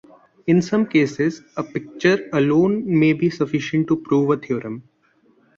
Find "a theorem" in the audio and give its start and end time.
4.31-4.89